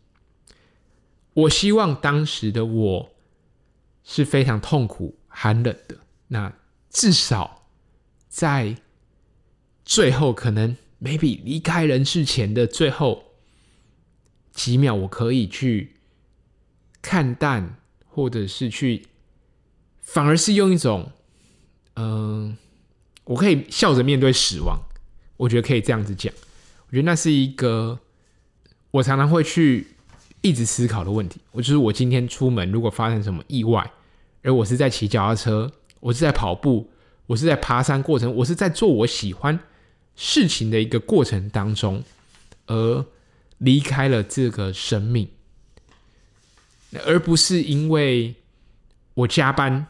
[1.34, 3.12] 我希望当时的我
[4.02, 5.98] 是非常痛苦、寒冷的。
[6.28, 6.52] 那
[6.88, 7.68] 至少
[8.26, 8.74] 在
[9.90, 13.24] 最后，可能 maybe 离开人世前的最后
[14.52, 15.96] 几秒，我可以去
[17.02, 17.76] 看淡，
[18.06, 19.08] 或者是去。
[20.00, 21.10] 反而是用一种，
[21.96, 22.56] 嗯、
[23.24, 24.78] 我可以笑着面对死亡，
[25.36, 26.32] 我觉得可以这样子讲。
[26.86, 27.98] 我觉得那是一个
[28.92, 29.88] 我常常会去
[30.40, 31.40] 一直思考的问题。
[31.50, 33.90] 我就是我今天出门，如果发生什么意外，
[34.44, 36.90] 而我是在骑脚踏车，我是在跑步，
[37.26, 39.58] 我是在爬山过程，我是在做我喜欢
[40.20, 42.04] 事情的一个过程当中，
[42.66, 43.06] 而
[43.56, 45.26] 离开了这个生命，
[47.06, 48.34] 而不是因为
[49.14, 49.86] 我加班。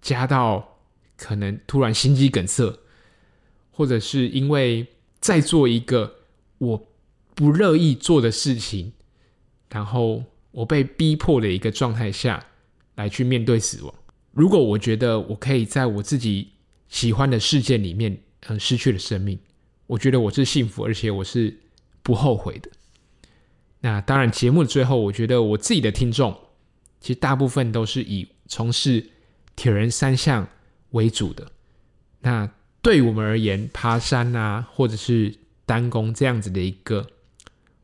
[0.00, 0.78] 加到
[1.16, 2.78] 可能突然心肌梗塞，
[3.72, 4.86] 或者是因为
[5.20, 6.20] 在做一个
[6.58, 6.88] 我
[7.34, 8.92] 不乐意做的事情，
[9.68, 10.22] 然后
[10.52, 12.46] 我被逼迫的一个状态下
[12.94, 13.92] 来去面对死亡。
[14.32, 16.52] 如果我觉得我可以在我自己
[16.88, 19.36] 喜欢的世界里面，嗯，失去了生命，
[19.88, 21.58] 我觉得我是幸福，而且我是
[22.02, 22.70] 不后悔的。
[23.80, 26.38] 那当然，节目的最后，我觉得我自己的听众
[27.00, 29.10] 其实大部分都是以从事
[29.56, 30.48] 铁人三项
[30.90, 31.50] 为主的。
[32.20, 32.50] 那
[32.82, 35.34] 对我们而言，爬山啊，或者是
[35.64, 37.06] 单攻这样子的一个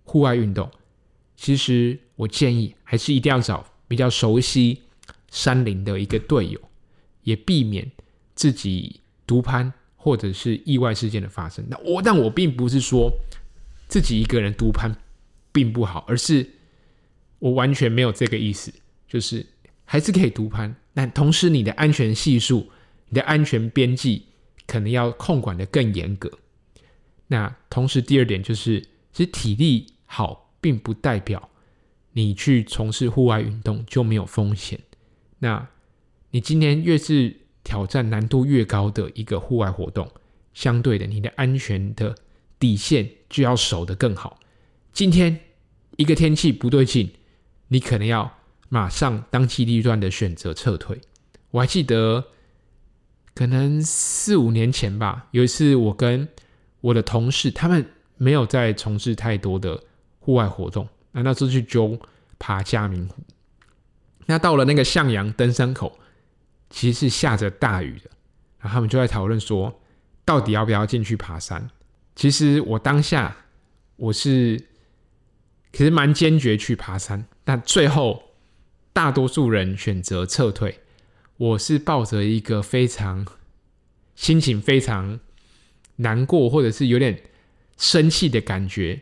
[0.04, 0.70] 户外运动，
[1.36, 4.82] 其实我建议还是一定要找比较熟悉
[5.30, 6.60] 山林的一个队友，
[7.22, 7.90] 也避免
[8.34, 9.72] 自己独攀
[10.04, 11.64] 或者是意外事件的发生。
[11.66, 13.10] 那我，但我并不是说
[13.88, 14.94] 自己一个人独攀
[15.50, 16.46] 并不好，而是
[17.38, 18.70] 我完全没有这个意思，
[19.08, 19.46] 就是
[19.86, 22.70] 还是可以独攀，但同时你的安全系数、
[23.08, 24.26] 你的安全边际
[24.66, 26.30] 可能要控管得更严格。
[27.28, 31.48] 那同时，第二点就是，其实体力好，并不代表
[32.12, 34.78] 你去从事户外运动就没有风险。
[35.38, 35.66] 那
[36.30, 37.34] 你今天越是
[37.64, 40.08] 挑战难度越高的一个户外活动，
[40.52, 42.14] 相对的，你的安全的
[42.60, 44.38] 底线就要守得更好。
[44.92, 45.40] 今天
[45.96, 47.10] 一个天气不对劲，
[47.68, 48.38] 你可能要
[48.68, 51.00] 马上当机立断的选择撤退。
[51.50, 52.26] 我还记得，
[53.34, 56.28] 可能四五年前吧，有一次我跟
[56.80, 57.84] 我的同事他们
[58.16, 59.82] 没有在从事太多的
[60.20, 61.98] 户外活动，那那时候去揪
[62.38, 63.22] 爬嘉明湖。
[64.26, 65.98] 那到了那个向阳登山口，
[66.70, 68.10] 其实是下着大雨的，
[68.58, 69.80] 然后他们就在讨论说，
[70.24, 71.70] 到底要不要进去爬山？
[72.14, 73.36] 其实我当下
[73.96, 74.68] 我是
[75.72, 78.30] 其实蛮坚决去爬山，但最后
[78.92, 80.80] 大多数人选择撤退，
[81.36, 83.26] 我是抱着一个非常
[84.14, 85.20] 心情非常。
[85.98, 87.22] 难过，或者是有点
[87.78, 89.00] 生气的感觉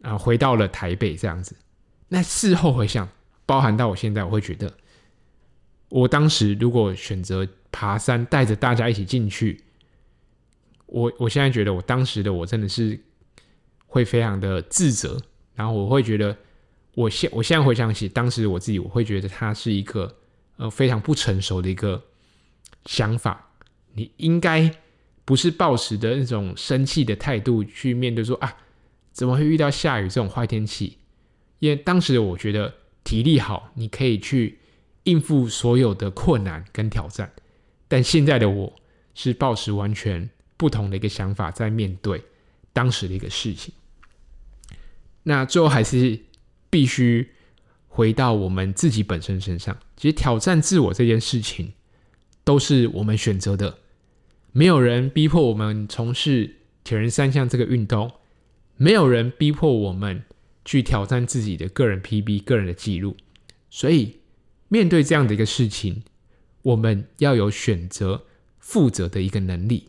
[0.00, 1.54] 啊，回到了台北这样子。
[2.08, 3.06] 那事后回想，
[3.44, 4.72] 包含到我现在，我会觉得，
[5.88, 9.62] 我当时如果选择爬山，带着大家一起进去，
[10.86, 12.98] 我我现在觉得，我当时的我真的是
[13.86, 15.20] 会非常的自责，
[15.54, 16.36] 然后我会觉得，
[16.94, 20.16] 我现我现在回想起当时我自己，我会觉得他是一个
[20.56, 22.02] 呃非常不成熟的一个
[22.84, 23.50] 想法，
[23.94, 24.74] 你应该。
[25.26, 28.56] 不是抱持的那种生气的态度去面对说，说啊，
[29.10, 30.98] 怎么会遇到下雨这种坏天气？
[31.58, 32.72] 因为当时的我觉得
[33.02, 34.60] 体力好，你可以去
[35.06, 37.32] 应付所有的困难跟挑战。
[37.88, 38.72] 但现在的我
[39.14, 42.22] 是抱持完全不同的一个想法在面对
[42.72, 43.74] 当时的一个事情。
[45.22, 46.20] 那最后还是
[46.70, 47.30] 必须
[47.88, 49.76] 回到我们自己本身身上。
[49.96, 51.72] 其实挑战自我这件事情，
[52.44, 53.78] 都是我们选择的。
[54.52, 58.12] 没有人逼迫我们从事铁人三项这个运动，
[58.76, 60.22] 没有人逼迫我们
[60.64, 63.16] 去挑战自己的个人 PB、个人的记录。
[63.70, 64.20] 所以，
[64.68, 66.02] 面对这样的一个事情，
[66.62, 68.24] 我们要有选择、
[68.58, 69.88] 负责的一个能力。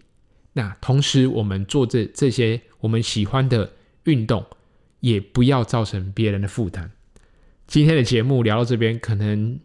[0.54, 3.74] 那同时，我们做这这些我们喜欢的
[4.06, 4.46] 运动，
[5.00, 6.92] 也不要造成别人的负担。
[7.68, 9.60] 今天的节目聊到这边，可能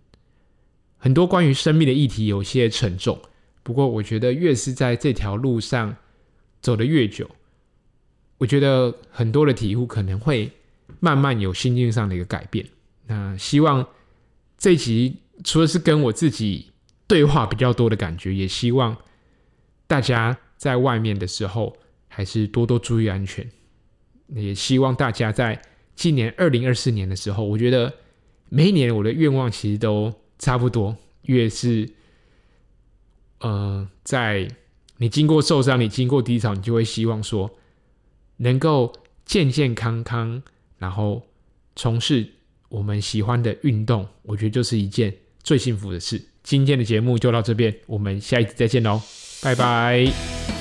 [0.99, 3.21] 很多关于生命的议题有些沉重。
[3.63, 5.97] 不过，我觉得越是在这条路上
[6.61, 7.31] 走得越久，
[8.39, 10.51] 我觉得很多的体悟可能会
[10.99, 12.67] 慢慢有心境上的一个改变。
[13.07, 13.87] 那希望
[14.63, 16.71] 这一集除了是跟我自己
[17.09, 18.97] 对话比较多的感觉，也希望
[19.89, 23.51] 大家在外面的时候还是多多注意安全。
[24.29, 25.61] 也希望大家在
[25.97, 27.93] 今年二零二四年的时候，我觉得
[28.51, 31.91] 每一年我的愿望其实都差不多，越是。
[33.41, 34.49] 呃，在
[34.99, 37.51] 你经过受伤，你经过低潮，你就会希望说，
[38.37, 38.93] 能够
[39.25, 40.41] 健健康康，
[40.79, 41.27] 然后
[41.75, 42.35] 从事
[42.73, 45.12] 我们喜欢的运动，我觉得就是一件
[45.43, 46.20] 最幸福的事。
[46.43, 49.01] 今天的节目就到这边，我们下一次再见喽，
[49.43, 50.51] 拜拜。